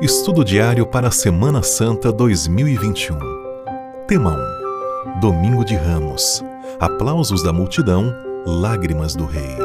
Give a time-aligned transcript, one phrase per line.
[0.00, 3.18] Estudo diário para a Semana Santa 2021.
[4.06, 4.36] Tema
[5.16, 5.18] 1.
[5.18, 6.40] Domingo de Ramos.
[6.78, 8.14] Aplausos da multidão,
[8.46, 9.58] lágrimas do rei.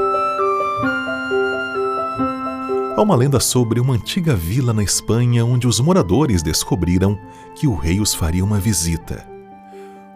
[2.98, 7.16] Há uma lenda sobre uma antiga vila na Espanha onde os moradores descobriram
[7.56, 9.24] que o rei os faria uma visita.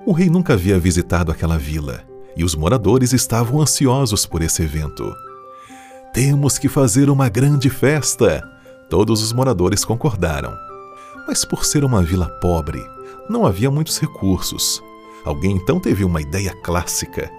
[0.04, 2.04] O rei nunca havia visitado aquela vila
[2.36, 5.14] e os moradores estavam ansiosos por esse evento.
[6.12, 8.57] Temos que fazer uma grande festa!
[8.90, 10.54] Todos os moradores concordaram.
[11.28, 12.82] Mas por ser uma vila pobre,
[13.30, 14.82] não havia muitos recursos.
[15.26, 17.30] Alguém então teve uma ideia clássica.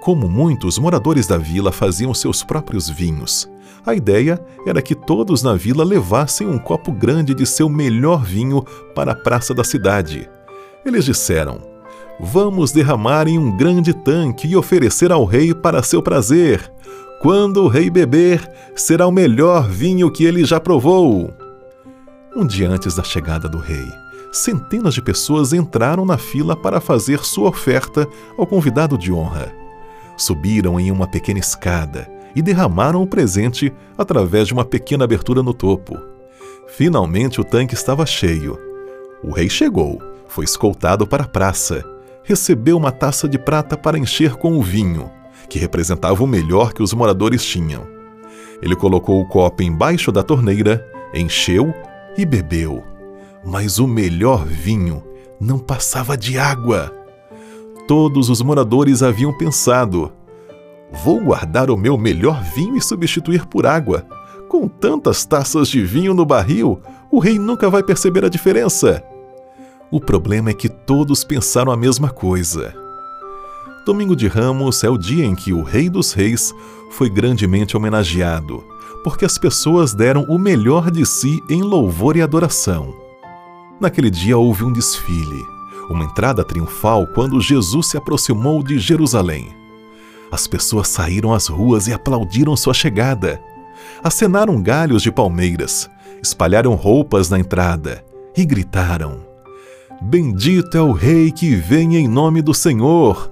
[0.00, 3.48] Como muitos moradores da vila faziam seus próprios vinhos,
[3.84, 8.62] a ideia era que todos na vila levassem um copo grande de seu melhor vinho
[8.94, 10.28] para a praça da cidade.
[10.84, 11.58] Eles disseram:
[12.20, 16.73] Vamos derramar em um grande tanque e oferecer ao rei para seu prazer.
[17.24, 18.46] Quando o rei beber,
[18.76, 21.32] será o melhor vinho que ele já provou.
[22.36, 23.90] Um dia antes da chegada do rei,
[24.30, 29.50] centenas de pessoas entraram na fila para fazer sua oferta ao convidado de honra.
[30.18, 35.54] Subiram em uma pequena escada e derramaram o presente através de uma pequena abertura no
[35.54, 35.98] topo.
[36.76, 38.58] Finalmente o tanque estava cheio.
[39.22, 41.82] O rei chegou, foi escoltado para a praça,
[42.22, 45.10] recebeu uma taça de prata para encher com o vinho
[45.48, 47.86] que representava o melhor que os moradores tinham.
[48.62, 51.74] Ele colocou o copo embaixo da torneira, encheu
[52.16, 52.82] e bebeu.
[53.44, 55.02] Mas o melhor vinho
[55.40, 56.92] não passava de água.
[57.86, 60.10] Todos os moradores haviam pensado:
[60.90, 64.06] vou guardar o meu melhor vinho e substituir por água.
[64.48, 69.02] Com tantas taças de vinho no barril, o rei nunca vai perceber a diferença.
[69.90, 72.83] O problema é que todos pensaram a mesma coisa.
[73.84, 76.54] Domingo de Ramos é o dia em que o Rei dos Reis
[76.88, 78.64] foi grandemente homenageado,
[79.02, 82.94] porque as pessoas deram o melhor de si em louvor e adoração.
[83.78, 85.44] Naquele dia houve um desfile,
[85.90, 89.54] uma entrada triunfal quando Jesus se aproximou de Jerusalém.
[90.32, 93.38] As pessoas saíram às ruas e aplaudiram sua chegada.
[94.02, 95.90] Acenaram galhos de palmeiras,
[96.22, 98.02] espalharam roupas na entrada
[98.34, 99.20] e gritaram:
[100.00, 103.30] Bendito é o Rei que vem em nome do Senhor!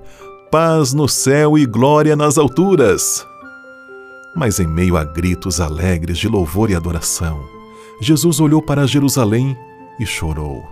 [0.52, 3.26] Paz no céu e glória nas alturas.
[4.36, 7.42] Mas em meio a gritos alegres de louvor e adoração,
[8.02, 9.56] Jesus olhou para Jerusalém
[9.98, 10.62] e chorou.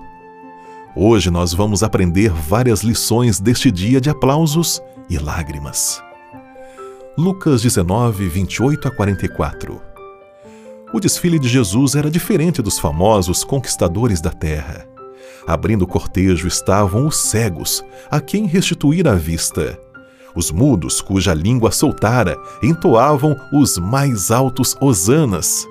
[0.95, 6.03] Hoje nós vamos aprender várias lições deste dia de aplausos e lágrimas.
[7.17, 9.81] Lucas 19, 28 a 44
[10.93, 14.90] O desfile de Jesus era diferente dos famosos conquistadores da terra.
[15.47, 19.79] Abrindo o cortejo estavam os cegos, a quem restituir a vista.
[20.35, 25.67] Os mudos, cuja língua soltara, entoavam os mais altos hosanas.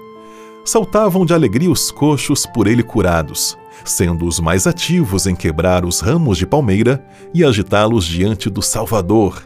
[0.66, 6.00] Saltavam de alegria os coxos por ele curados, sendo os mais ativos em quebrar os
[6.02, 7.04] ramos de palmeira
[7.34, 9.42] e agitá-los diante do Salvador.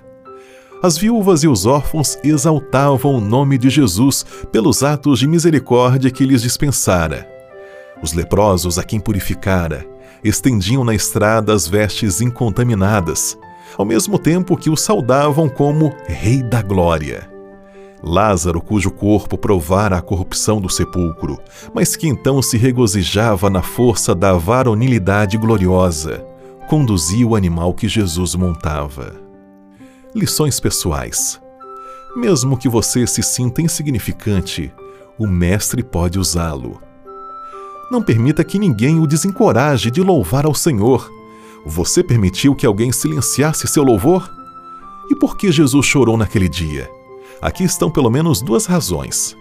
[0.81, 6.25] As viúvas e os órfãos exaltavam o nome de Jesus pelos atos de misericórdia que
[6.25, 7.25] lhes dispensara.
[8.01, 9.87] Os leprosos a quem purificara,
[10.23, 13.37] estendiam na estrada as vestes incontaminadas,
[13.77, 17.29] ao mesmo tempo que o saudavam como Rei da Glória.
[18.05, 21.39] Lázaro, cujo corpo provara a corrupção do sepulcro,
[21.73, 26.25] mas que então se regozijava na força da varonilidade gloriosa,
[26.67, 29.15] conduzia o animal que Jesus montava.
[30.13, 31.41] Lições pessoais.
[32.15, 34.71] Mesmo que você se sinta insignificante,
[35.17, 36.81] o Mestre pode usá-lo.
[37.91, 41.11] Não permita que ninguém o desencoraje de louvar ao Senhor.
[41.65, 44.31] Você permitiu que alguém silenciasse seu louvor?
[45.09, 46.89] E por que Jesus chorou naquele dia?
[47.41, 49.35] Aqui estão pelo menos duas razões.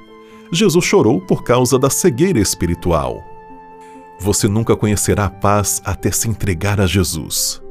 [0.50, 3.22] Jesus chorou por causa da cegueira espiritual.
[4.20, 7.62] Você nunca conhecerá a paz até se entregar a Jesus.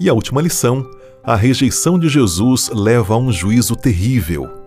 [0.00, 0.88] E a última lição:
[1.22, 4.61] a rejeição de Jesus leva a um juízo terrível